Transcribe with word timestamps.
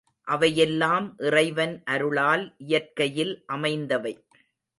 அவையெல்லாம் 0.27 1.07
இறைவன் 1.19 1.75
அருளால் 1.85 2.45
இயற்கையில் 2.57 3.33
அமைந்தவை. 3.47 4.13